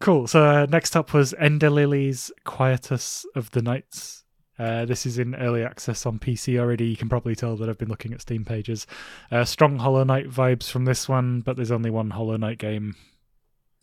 [0.00, 0.26] cool.
[0.26, 4.24] So uh, next up was Ender Lilies Quietus of the Knights.
[4.58, 6.86] Uh, this is in early access on PC already.
[6.86, 8.86] You can probably tell that I've been looking at Steam pages.
[9.30, 12.96] Uh, strong Hollow Knight vibes from this one, but there's only one Hollow Knight game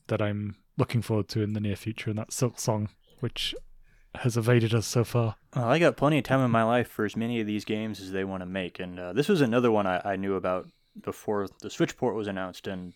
[0.08, 3.56] that I'm looking forward to in the near future, and that's Silk Song, which
[4.16, 5.36] has evaded us so far.
[5.56, 8.00] Well, I got plenty of time in my life for as many of these games
[8.00, 10.68] as they want to make, and uh, this was another one I, I knew about
[11.02, 12.68] before the Switch port was announced.
[12.68, 12.94] And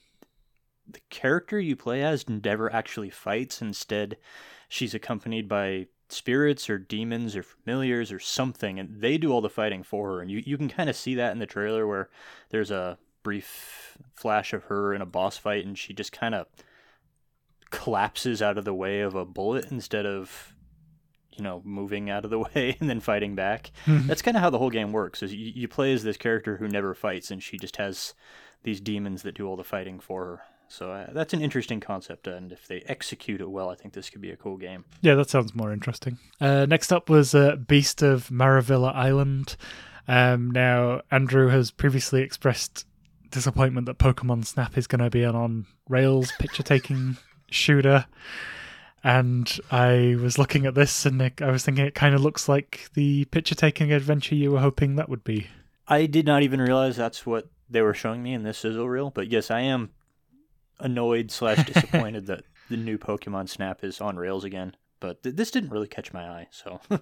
[0.87, 3.61] the character you play as never actually fights.
[3.61, 4.17] Instead,
[4.67, 9.49] she's accompanied by spirits or demons or familiars or something, and they do all the
[9.49, 10.21] fighting for her.
[10.21, 12.09] And you, you can kind of see that in the trailer where
[12.49, 16.47] there's a brief flash of her in a boss fight, and she just kind of
[17.69, 20.53] collapses out of the way of a bullet instead of
[21.36, 24.49] you know moving out of the way and then fighting back that's kind of how
[24.49, 27.41] the whole game works is you, you play as this character who never fights and
[27.43, 28.13] she just has
[28.63, 32.27] these demons that do all the fighting for her so uh, that's an interesting concept
[32.27, 35.15] and if they execute it well i think this could be a cool game Yeah,
[35.15, 36.17] that sounds more interesting.
[36.41, 39.55] Uh, next up was uh, Beast of Maravilla Island.
[40.08, 42.86] Um, now, Andrew has previously expressed
[43.32, 47.17] disappointment that Pokemon Snap is going to be an on rails picture taking
[47.51, 48.05] shooter.
[49.03, 52.49] And I was looking at this and it, I was thinking it kind of looks
[52.49, 55.47] like the picture taking adventure you were hoping that would be.
[55.88, 59.09] I did not even realize that's what they were showing me in this sizzle reel.
[59.09, 59.91] But yes, I am
[60.79, 64.75] annoyed slash disappointed that the new Pokemon Snap is on rails again.
[64.99, 66.81] But th- this didn't really catch my eye, so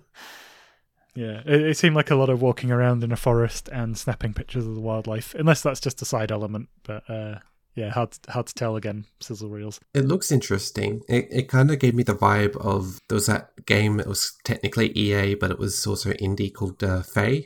[1.17, 4.35] Yeah, it, it seemed like a lot of walking around in a forest and snapping
[4.35, 6.69] pictures of the wildlife, unless that's just a side element.
[6.83, 7.39] But uh,
[7.77, 9.05] yeah, hard to, hard to tell again.
[9.19, 9.79] Sizzle reels.
[9.93, 11.03] It looks interesting.
[11.07, 13.99] It, it kind of gave me the vibe of there was that game.
[13.99, 17.03] It was technically EA, but it was also indie called uh,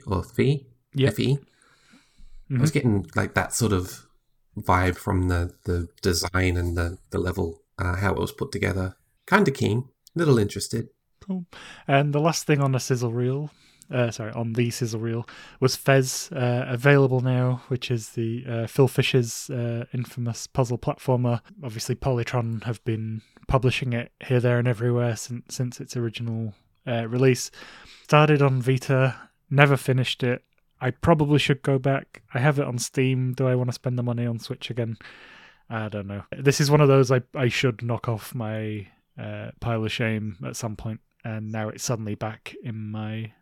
[0.08, 0.66] or Fee.
[0.94, 1.16] Yep.
[1.16, 1.38] Fe.
[2.58, 4.08] I was getting like that sort of
[4.58, 8.96] vibe from the the design and the the level, uh, how it was put together.
[9.26, 10.90] Kind of keen, little interested.
[11.20, 11.46] Cool.
[11.88, 13.52] And the last thing on the sizzle reel,
[13.92, 15.28] uh, sorry, on the sizzle reel
[15.60, 21.42] was Fez, uh, available now, which is the uh, Phil Fisher's uh, infamous puzzle platformer.
[21.64, 26.54] Obviously, Polytron have been publishing it here, there, and everywhere since since its original
[26.88, 27.52] uh, release.
[28.04, 30.44] Started on Vita, never finished it.
[30.80, 32.24] I probably should go back.
[32.34, 33.34] I have it on Steam.
[33.34, 34.98] Do I want to spend the money on Switch again?
[35.70, 36.24] I don't know.
[36.38, 38.88] This is one of those I I should knock off my
[39.20, 43.34] uh, pile of shame at some point, and now it's suddenly back in my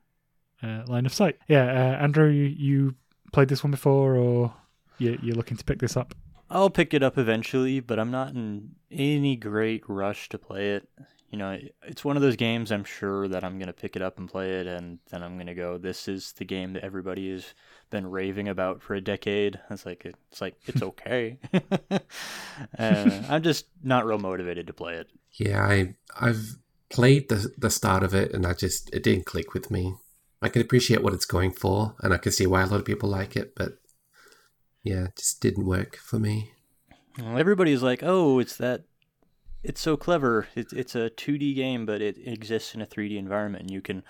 [0.64, 1.38] uh, line of sight.
[1.48, 2.96] Yeah, uh, Andrew, you, you
[3.32, 4.54] played this one before, or
[4.98, 6.14] you, you're looking to pick this up?
[6.50, 10.90] I'll pick it up eventually, but I'm not in any great rush to play it.
[11.30, 14.02] You know, it's one of those games I'm sure that I'm going to pick it
[14.02, 16.84] up and play it, and then I'm going to go, this is the game that
[16.84, 17.54] everybody has
[17.92, 19.60] been raving about for a decade.
[19.70, 21.38] It's like, it's like, it's okay.
[21.92, 22.00] uh,
[23.30, 25.12] I'm just not real motivated to play it.
[25.34, 26.58] Yeah, I I've
[26.90, 29.96] played the the start of it and I just it didn't click with me.
[30.42, 32.86] I can appreciate what it's going for and I can see why a lot of
[32.86, 33.80] people like it, but
[34.84, 36.54] yeah, it just didn't work for me.
[37.18, 38.84] Well, everybody's like, "Oh, it's that
[39.64, 40.48] it's so clever.
[40.56, 44.04] It, it's a 2D game, but it exists in a 3D environment, and you can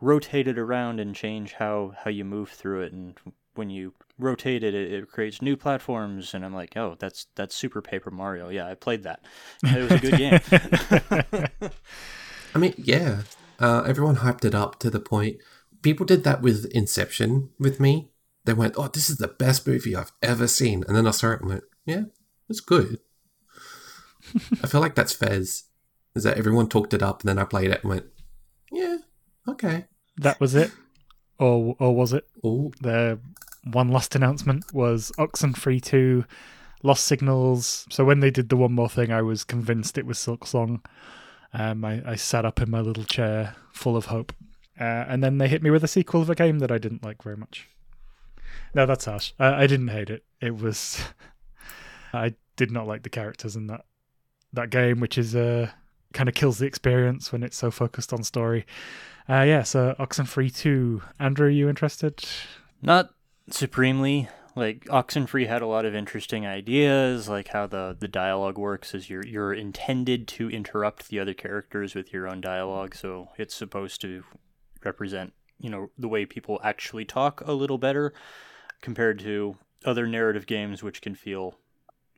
[0.00, 2.92] rotate it around and change how, how you move through it.
[2.92, 3.18] And
[3.54, 6.34] when you rotate it, it, it creates new platforms.
[6.34, 8.48] And I'm like, oh, that's that's Super Paper Mario.
[8.48, 9.24] Yeah, I played that.
[9.64, 11.70] It was a good game.
[12.54, 13.22] I mean, yeah,
[13.58, 15.38] uh, everyone hyped it up to the point.
[15.82, 18.10] People did that with Inception with me.
[18.44, 21.32] They went, "Oh, this is the best movie I've ever seen," and then I saw
[21.32, 22.04] it and went, "Yeah,
[22.48, 22.98] it's good."
[24.62, 25.64] I feel like that's Fez.
[26.14, 28.06] Is that everyone talked it up and then I played it and went,
[28.70, 28.98] "Yeah,
[29.48, 29.86] okay."
[30.18, 30.70] That was it,
[31.38, 32.26] or or was it?
[32.44, 33.18] Oh, The
[33.64, 36.24] one last announcement was Oxenfree 2
[36.82, 37.86] Lost Signals.
[37.90, 40.82] So when they did the one more thing, I was convinced it was Silk Song.
[41.54, 44.32] Um, I, I sat up in my little chair full of hope.
[44.82, 47.04] Uh, and then they hit me with a sequel of a game that I didn't
[47.04, 47.68] like very much.
[48.74, 49.32] No, that's harsh.
[49.38, 50.24] I, I didn't hate it.
[50.40, 51.00] It was.
[52.12, 53.84] I did not like the characters in that
[54.52, 55.70] that game, which is uh,
[56.12, 58.66] kind of kills the experience when it's so focused on story.
[59.28, 61.00] Uh, yeah, so Oxenfree 2.
[61.20, 62.24] Andrew, are you interested?
[62.82, 63.10] Not
[63.48, 64.28] supremely.
[64.56, 69.08] Like Oxenfree had a lot of interesting ideas, like how the, the dialogue works is
[69.08, 74.00] you're you're intended to interrupt the other characters with your own dialogue, so it's supposed
[74.00, 74.24] to
[74.84, 78.12] represent, you know, the way people actually talk a little better
[78.80, 81.58] compared to other narrative games which can feel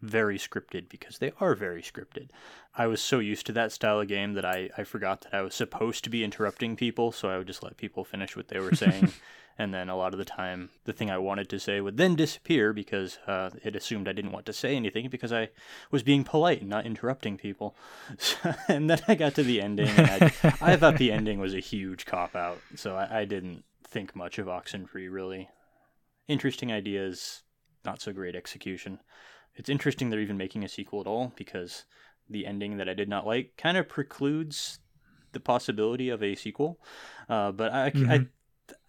[0.04, 2.28] very scripted because they are very scripted.
[2.76, 5.42] I was so used to that style of game that I, I forgot that I
[5.42, 8.58] was supposed to be interrupting people, so I would just let people finish what they
[8.58, 9.12] were saying.
[9.58, 12.16] and then a lot of the time, the thing I wanted to say would then
[12.16, 15.50] disappear because uh, it assumed I didn't want to say anything because I
[15.90, 17.74] was being polite and not interrupting people.
[18.68, 21.60] and then I got to the ending, and I, I thought the ending was a
[21.60, 25.48] huge cop out, so I, I didn't think much of Oxenfree really.
[26.26, 27.42] Interesting ideas,
[27.84, 28.98] not so great execution.
[29.56, 31.84] It's interesting they're even making a sequel at all because
[32.28, 34.78] the ending that I did not like kind of precludes
[35.32, 36.80] the possibility of a sequel.
[37.28, 38.28] Uh, but I, Mhm.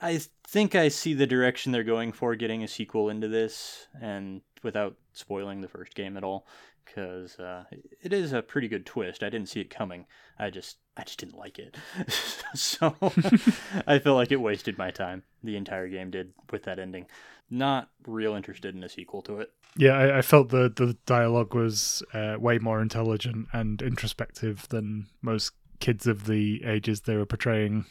[0.02, 3.88] I, I think I see the direction they're going for getting a sequel into this,
[4.02, 6.48] and without spoiling the first game at all,
[6.86, 7.64] because uh,
[8.02, 9.24] it is a pretty good twist.
[9.24, 10.06] I didn't see it coming.
[10.38, 11.76] I just, I just didn't like it.
[12.56, 12.96] so
[13.88, 15.24] I feel like it wasted my time.
[15.44, 17.08] The entire game did with that ending.
[17.50, 19.52] Not real interested in a sequel to it.
[19.78, 25.08] Yeah, I, I felt the the dialogue was uh, way more intelligent and introspective than
[25.22, 27.86] most kids of the ages they were portraying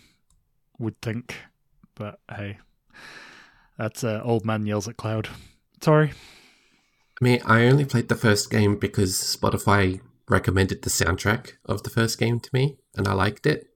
[0.78, 1.36] would think.
[1.94, 2.58] But hey,
[3.78, 5.28] that's uh, old man yells at cloud.
[5.80, 6.12] Sorry.
[7.26, 12.18] I I only played the first game because Spotify recommended the soundtrack of the first
[12.18, 13.68] game to me, and I liked it.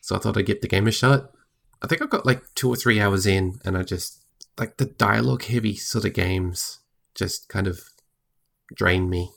[0.00, 1.30] So I thought I'd give the game a shot.
[1.82, 4.24] I think I got like two or three hours in, and I just
[4.58, 6.80] like the dialogue heavy sort of games
[7.14, 7.80] just kind of
[8.74, 9.30] drain me.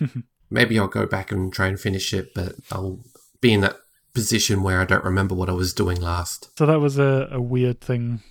[0.50, 3.00] Maybe I'll go back and try and finish it, but I'll
[3.40, 3.76] be in that
[4.14, 6.50] position where I don't remember what I was doing last.
[6.58, 8.22] So that was a, a weird thing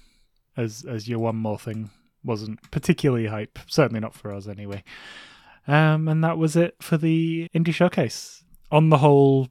[0.56, 1.92] as as your one more thing
[2.28, 3.58] wasn't particularly hype.
[3.68, 4.84] Certainly not for us anyway.
[5.68, 8.44] Um, and that was it for the indie showcase.
[8.72, 9.50] On the whole,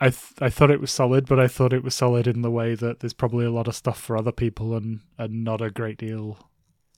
[0.00, 2.50] I th- I thought it was solid, but I thought it was solid in the
[2.50, 5.70] way that there's probably a lot of stuff for other people and, and not a
[5.70, 6.50] great deal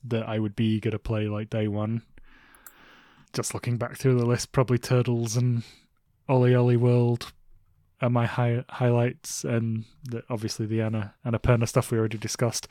[0.04, 2.02] that I would be eager to play like day one.
[3.32, 5.62] Just looking back through the list, probably Turtles and
[6.28, 7.32] OlliOlli World
[8.00, 12.68] are my high- highlights, and the, obviously the Anna Annapurna stuff we already discussed.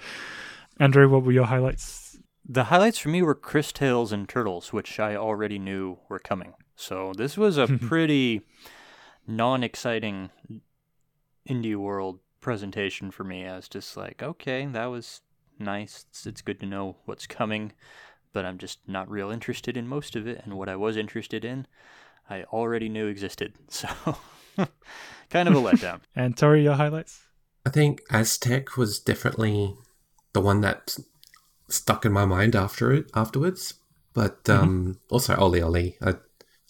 [0.79, 2.04] Andrew, what were your highlights?
[2.47, 6.53] The highlights for me were Cris Tales and Turtles, which I already knew were coming.
[6.75, 8.41] So this was a pretty
[9.27, 10.29] non-exciting
[11.49, 13.47] indie world presentation for me.
[13.47, 15.21] I was just like, okay, that was
[15.57, 16.05] nice.
[16.09, 17.71] It's, it's good to know what's coming,
[18.31, 20.41] but I'm just not real interested in most of it.
[20.43, 21.65] And what I was interested in,
[22.29, 23.53] I already knew existed.
[23.69, 23.89] So
[25.29, 25.99] kind of a letdown.
[26.15, 27.23] And Tori, your highlights?
[27.65, 29.75] I think Aztec was definitely
[30.33, 30.95] the one that
[31.67, 33.75] stuck in my mind after it afterwards.
[34.13, 35.95] But um, also OlliOlli.
[36.01, 36.15] I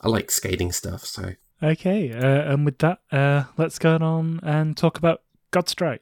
[0.02, 4.76] I like skating stuff, so Okay, uh, and with that, uh, let's go on and
[4.76, 5.22] talk about
[5.54, 6.02] Godstrike.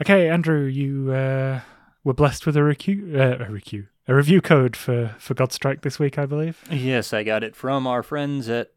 [0.00, 1.60] Okay, Andrew, you uh,
[2.04, 5.98] were blessed with a review, uh, a review, a review code for for Godstrike this
[5.98, 6.62] week, I believe.
[6.70, 8.72] Yes, I got it from our friends at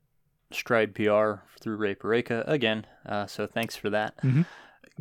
[0.52, 2.86] Stride PR through Ray Pareka again.
[3.06, 4.18] Uh, so thanks for that.
[4.22, 4.46] Mhm.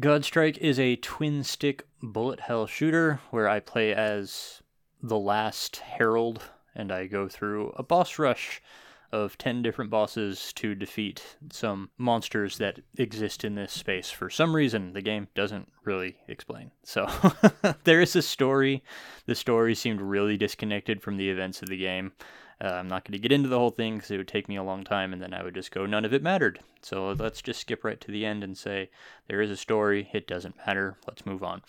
[0.00, 4.62] Godstrike is a twin stick bullet hell shooter where I play as
[5.02, 6.42] the last herald
[6.74, 8.60] and I go through a boss rush
[9.12, 14.56] of 10 different bosses to defeat some monsters that exist in this space for some
[14.56, 16.72] reason the game doesn't really explain.
[16.82, 17.06] So
[17.84, 18.82] there is a story.
[19.26, 22.12] The story seemed really disconnected from the events of the game.
[22.64, 24.56] Uh, I'm not going to get into the whole thing because it would take me
[24.56, 26.60] a long time and then I would just go, none of it mattered.
[26.80, 28.88] So let's just skip right to the end and say,
[29.28, 31.60] there is a story, it doesn't matter, let's move on.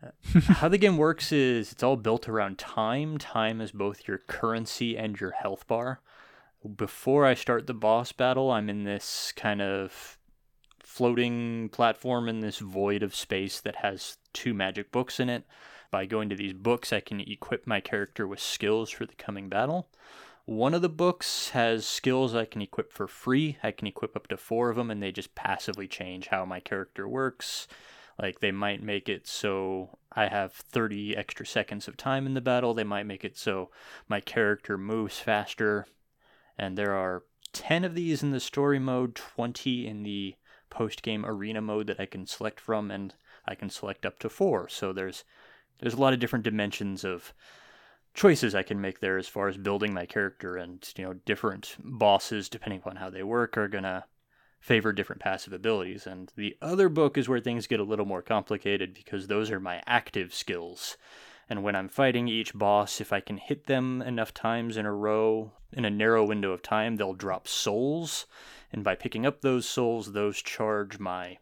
[0.00, 3.18] Uh, How the game works is it's all built around time.
[3.18, 6.00] Time is both your currency and your health bar.
[6.76, 10.18] Before I start the boss battle, I'm in this kind of
[10.84, 15.44] floating platform in this void of space that has two magic books in it.
[15.90, 19.48] By going to these books, I can equip my character with skills for the coming
[19.48, 19.88] battle.
[20.44, 23.58] One of the books has skills I can equip for free.
[23.62, 26.60] I can equip up to four of them, and they just passively change how my
[26.60, 27.66] character works.
[28.18, 32.40] Like, they might make it so I have 30 extra seconds of time in the
[32.40, 32.74] battle.
[32.74, 33.70] They might make it so
[34.08, 35.86] my character moves faster.
[36.56, 40.36] And there are 10 of these in the story mode, 20 in the
[40.70, 43.14] post game arena mode that I can select from, and
[43.46, 44.68] I can select up to four.
[44.68, 45.24] So there's
[45.78, 47.32] there's a lot of different dimensions of
[48.14, 51.76] choices I can make there as far as building my character and you know different
[51.78, 54.06] bosses depending upon how they work are gonna
[54.58, 56.06] favor different passive abilities.
[56.06, 59.60] And the other book is where things get a little more complicated because those are
[59.60, 60.96] my active skills.
[61.48, 64.92] And when I'm fighting each boss if I can hit them enough times in a
[64.92, 68.26] row in a narrow window of time they'll drop souls.
[68.72, 71.38] And by picking up those souls those charge my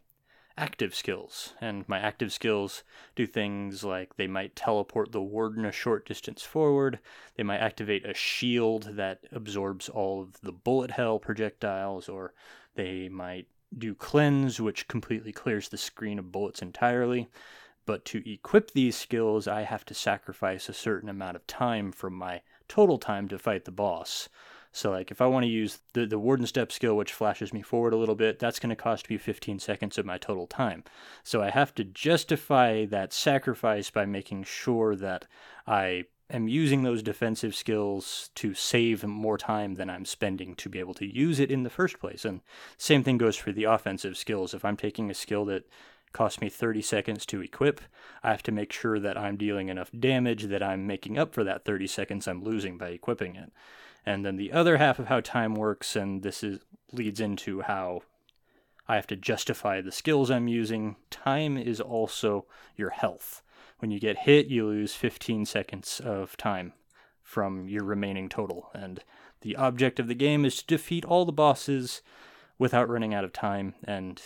[0.57, 1.53] active skills.
[1.59, 2.83] And my active skills
[3.15, 6.99] do things like they might teleport the warden a short distance forward,
[7.35, 12.33] they might activate a shield that absorbs all of the bullet hell projectiles, or
[12.75, 17.27] they might do cleanse, which completely clears the screen of bullets entirely.
[17.85, 22.13] But to equip these skills, I have to sacrifice a certain amount of time from
[22.13, 24.27] my total time to fight the boss.
[24.75, 27.61] So like if I want to use the, the warden step skill, which flashes me
[27.61, 30.83] forward a little bit, that's going to cost me 15 seconds of my total time.
[31.23, 35.27] So I have to justify that sacrifice by making sure that
[35.65, 40.79] I am using those defensive skills to save more time than I'm spending to be
[40.79, 42.25] able to use it in the first place.
[42.25, 42.41] And
[42.77, 44.53] same thing goes for the offensive skills.
[44.53, 45.69] If I'm taking a skill that
[46.11, 47.79] costs me 30 seconds to equip,
[48.23, 51.45] I have to make sure that I'm dealing enough damage that I'm making up for
[51.45, 53.53] that 30 seconds I'm losing by equipping it.
[54.05, 56.59] And then the other half of how time works, and this is
[56.91, 58.01] leads into how
[58.87, 60.95] I have to justify the skills I'm using.
[61.09, 62.45] Time is also
[62.75, 63.41] your health.
[63.79, 66.73] When you get hit, you lose 15 seconds of time
[67.21, 68.69] from your remaining total.
[68.73, 69.03] And
[69.41, 72.01] the object of the game is to defeat all the bosses
[72.57, 73.73] without running out of time.
[73.83, 74.21] And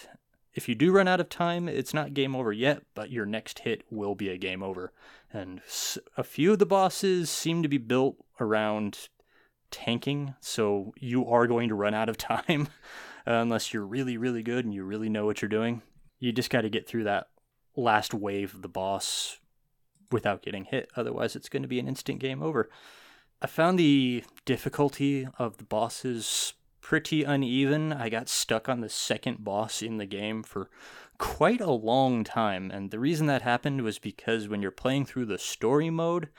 [0.54, 3.60] if you do run out of time, it's not game over yet, but your next
[3.60, 4.92] hit will be a game over.
[5.32, 5.62] And
[6.18, 9.10] a few of the bosses seem to be built around
[9.72, 12.68] tanking, so you are going to run out of time.
[13.28, 15.82] uh, unless you're really, really good and you really know what you're doing.
[16.20, 17.28] You just got to get through that
[17.76, 19.40] last wave of the boss
[20.12, 20.90] without getting hit.
[20.96, 22.70] Otherwise, it's going to be an instant game over.
[23.42, 27.94] I found the difficulty of the bosses pretty uneven.
[27.94, 30.70] I got stuck on the second boss in the game for
[31.18, 35.26] quite a long time, and the reason that happened was because when you're playing through
[35.26, 36.30] the story mode,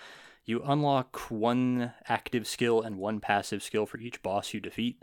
[0.50, 5.00] you unlock one active skill and one passive skill for each boss you defeat.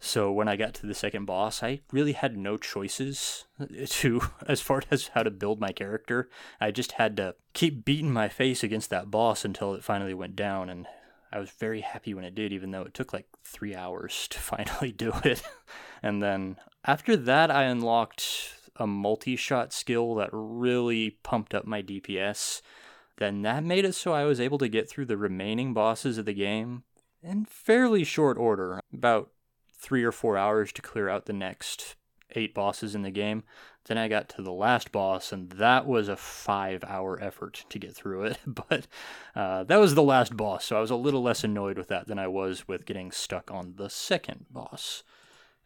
[0.00, 3.44] So when I got to the second boss, I really had no choices
[3.86, 6.28] to as far as how to build my character.
[6.60, 10.36] I just had to keep beating my face against that boss until it finally went
[10.36, 10.86] down and
[11.32, 14.38] I was very happy when it did, even though it took like three hours to
[14.40, 15.42] finally do it.
[16.02, 21.82] and then after that, I unlocked a multi shot skill that really pumped up my
[21.82, 22.62] DPS.
[23.16, 26.24] Then that made it so I was able to get through the remaining bosses of
[26.24, 26.82] the game
[27.22, 29.30] in fairly short order, about
[29.72, 31.96] three or four hours to clear out the next
[32.36, 33.44] eight bosses in the game.
[33.86, 37.78] Then I got to the last boss, and that was a five hour effort to
[37.78, 38.38] get through it.
[38.46, 38.86] But
[39.34, 42.06] uh, that was the last boss, so I was a little less annoyed with that
[42.06, 45.02] than I was with getting stuck on the second boss.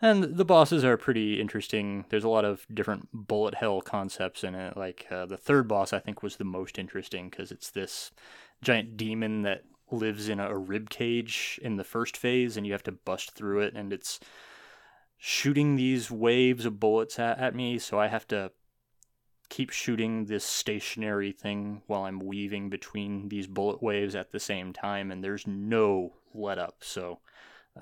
[0.00, 2.04] And the bosses are pretty interesting.
[2.08, 4.76] There's a lot of different bullet hell concepts in it.
[4.76, 8.12] Like uh, the third boss, I think, was the most interesting because it's this
[8.62, 12.82] giant demon that lives in a rib cage in the first phase, and you have
[12.84, 14.20] to bust through it, and it's
[15.16, 18.52] shooting these waves of bullets at, at me, so I have to
[19.48, 24.72] keep shooting this stationary thing while I'm weaving between these bullet waves at the same
[24.72, 26.76] time, and there's no let up.
[26.80, 27.20] So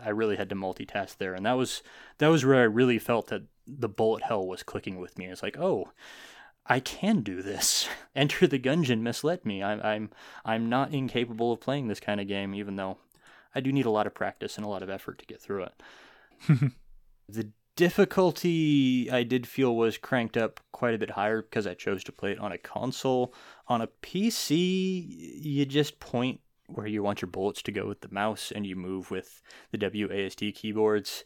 [0.05, 1.83] I really had to multitask there, and that was
[2.19, 5.27] that was where I really felt that the bullet hell was clicking with me.
[5.27, 5.91] It's like, oh,
[6.67, 7.89] I can do this.
[8.17, 9.63] Enter the Gungeon misled me.
[9.63, 10.11] I'm I'm
[10.45, 12.99] I'm not incapable of playing this kind of game, even though
[13.55, 15.65] I do need a lot of practice and a lot of effort to get through
[15.65, 16.73] it.
[17.29, 22.03] the difficulty I did feel was cranked up quite a bit higher because I chose
[22.05, 23.35] to play it on a console.
[23.69, 28.09] On a PC, you just point where you want your bullets to go with the
[28.11, 31.25] mouse and you move with the WASD keyboards.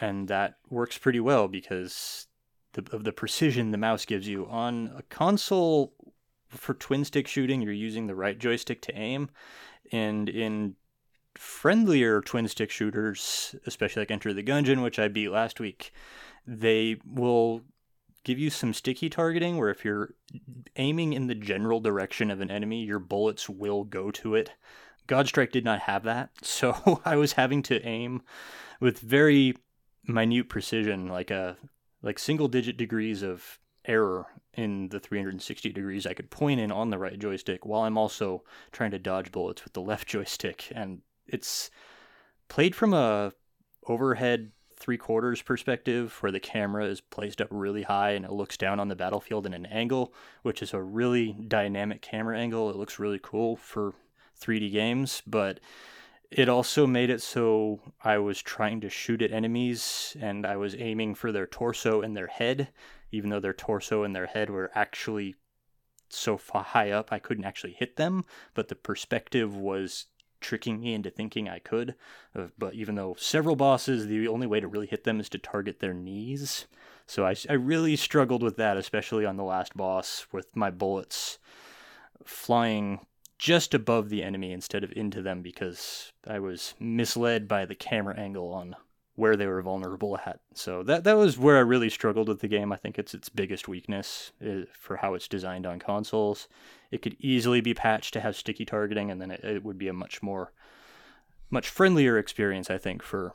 [0.00, 2.26] And that works pretty well because
[2.72, 4.46] the, of the precision the mouse gives you.
[4.46, 5.94] On a console
[6.48, 9.30] for twin stick shooting, you're using the right joystick to aim.
[9.92, 10.74] And in
[11.36, 15.92] friendlier twin stick shooters, especially like Enter the Gungeon, which I beat last week,
[16.46, 17.62] they will
[18.24, 20.14] give you some sticky targeting where if you're
[20.76, 24.50] aiming in the general direction of an enemy, your bullets will go to it.
[25.06, 28.22] Godstrike did not have that, so I was having to aim
[28.80, 29.54] with very
[30.06, 31.56] minute precision, like a
[32.02, 36.90] like single digit degrees of error in the 360 degrees I could point in on
[36.90, 41.00] the right joystick while I'm also trying to dodge bullets with the left joystick and
[41.26, 41.70] it's
[42.48, 43.32] played from a
[43.86, 44.52] overhead
[44.84, 48.78] three quarters perspective where the camera is placed up really high and it looks down
[48.78, 50.12] on the battlefield in an angle,
[50.42, 52.68] which is a really dynamic camera angle.
[52.68, 53.94] It looks really cool for
[54.38, 55.58] 3D games, but
[56.30, 60.76] it also made it so I was trying to shoot at enemies and I was
[60.76, 62.68] aiming for their torso and their head,
[63.10, 65.34] even though their torso and their head were actually
[66.10, 70.08] so high up I couldn't actually hit them, but the perspective was
[70.44, 71.94] tricking me into thinking I could.
[72.36, 75.38] Uh, but even though several bosses, the only way to really hit them is to
[75.38, 76.66] target their knees.
[77.06, 81.38] So I, I really struggled with that, especially on the last boss, with my bullets
[82.24, 83.00] flying
[83.38, 88.18] just above the enemy instead of into them because I was misled by the camera
[88.18, 88.76] angle on
[89.16, 90.40] where they were vulnerable at.
[90.54, 92.72] So that that was where I really struggled with the game.
[92.72, 96.48] I think it's its biggest weakness eh, for how it's designed on consoles.
[96.90, 99.88] It could easily be patched to have sticky targeting, and then it, it would be
[99.88, 100.52] a much more,
[101.50, 102.70] much friendlier experience.
[102.70, 103.34] I think for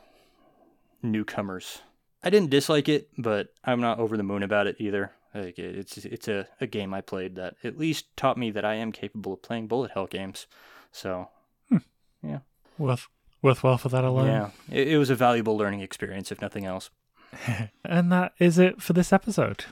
[1.02, 1.80] newcomers.
[2.24, 5.14] I didn't dislike it, but I'm not over the moon about it either.
[5.34, 8.76] Like it's it's a, a game I played that at least taught me that I
[8.76, 10.48] am capable of playing bullet hell games.
[10.92, 11.30] So,
[11.70, 11.78] hmm.
[12.24, 12.40] yeah,
[12.78, 13.08] worth
[13.42, 14.28] worthwhile for that alone.
[14.28, 16.90] Yeah, it, it was a valuable learning experience, if nothing else.
[17.86, 19.66] and that is it for this episode.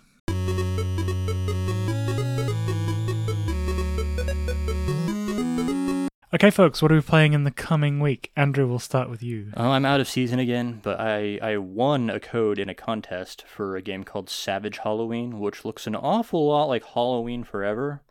[6.34, 8.32] Okay, folks, what are we playing in the coming week?
[8.36, 9.54] Andrew, we'll start with you.
[9.56, 13.46] Oh, I'm out of season again, but I, I won a code in a contest
[13.48, 18.04] for a game called Savage Halloween, which looks an awful lot like Halloween Forever.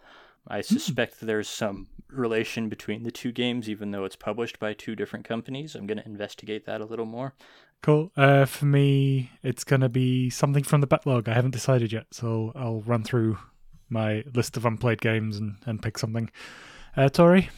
[0.48, 0.62] I hmm.
[0.62, 1.26] suspect mm.
[1.26, 5.74] there's some relation between the two games, even though it's published by two different companies.
[5.74, 7.34] I'm going to investigate that a little more.
[7.82, 8.10] Cool.
[8.16, 11.28] Uh, for me, it's going to be something from the backlog.
[11.28, 13.38] I haven't decided yet, so I'll run through
[13.88, 16.30] my list of unplayed games and, and pick something.
[16.96, 17.50] Uh, Tori?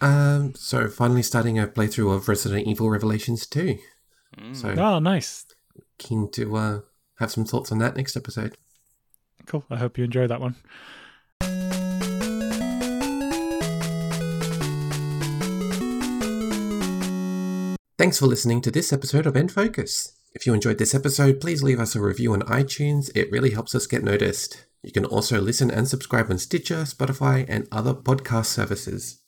[0.00, 3.78] Um, so finally starting a playthrough of Resident Evil Revelations 2.
[4.38, 4.56] Mm.
[4.56, 5.46] So, oh, nice.
[5.98, 6.80] keen to uh,
[7.18, 8.56] have some thoughts on that next episode.
[9.46, 9.64] Cool.
[9.70, 10.56] I hope you enjoy that one.
[18.04, 20.12] Thanks for listening to this episode of End Focus.
[20.34, 23.10] If you enjoyed this episode, please leave us a review on iTunes.
[23.14, 24.66] It really helps us get noticed.
[24.82, 29.22] You can also listen and subscribe on Stitcher, Spotify, and other podcast services.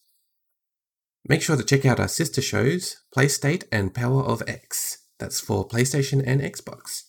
[1.26, 4.98] Make sure to check out our sister shows, PlayState and Power of X.
[5.18, 7.04] That's for PlayStation and Xbox.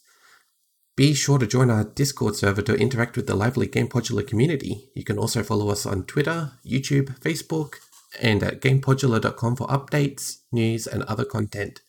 [0.95, 4.89] Be sure to join our Discord server to interact with the lively Game Podular community.
[4.95, 7.74] You can also follow us on Twitter, YouTube, Facebook,
[8.22, 11.82] and at gamepodular.com for updates, news, and other content.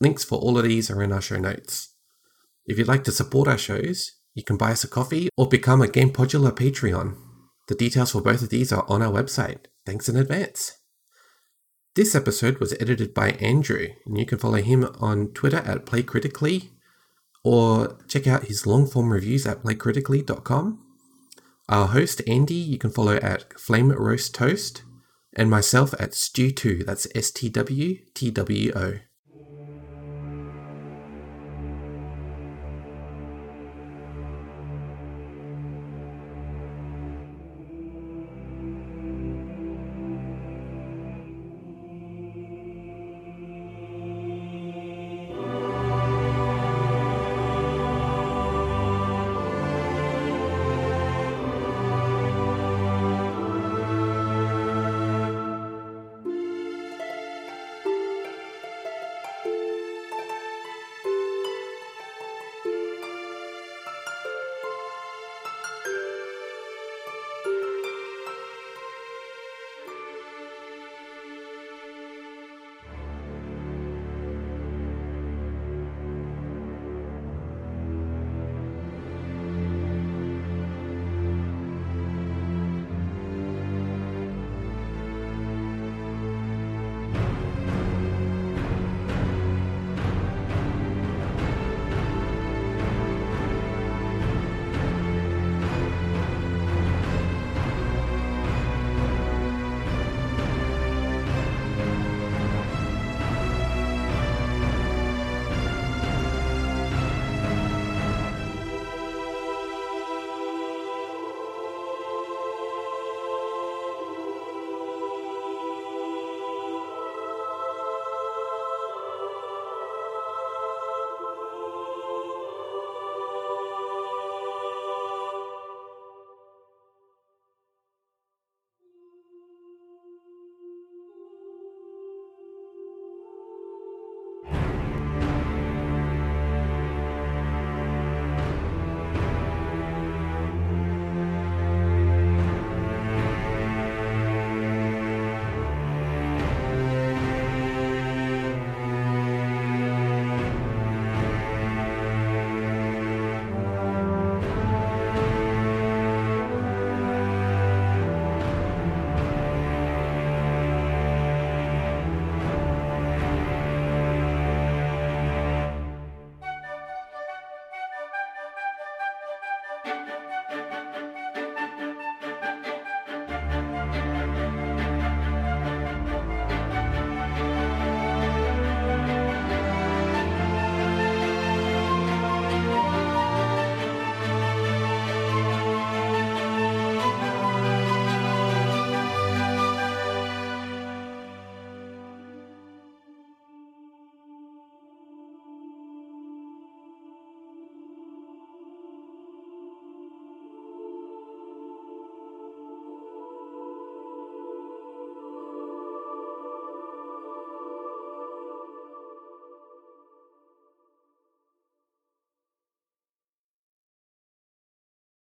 [0.00, 1.94] Links for all of these are in our show notes.
[2.66, 5.80] If you'd like to support our shows, you can buy us a coffee or become
[5.80, 7.16] a Game Podular Patreon.
[7.68, 9.66] The details for both of these are on our website.
[9.86, 10.72] Thanks in advance.
[11.94, 16.70] This episode was edited by Andrew, and you can follow him on Twitter at PlayCritically
[17.44, 20.80] or check out his long form reviews at playcritically.com.
[21.68, 24.82] Our host, Andy, you can follow at Flame Roast Toast,
[25.34, 28.94] and myself at Stew2, that's S T W T W O.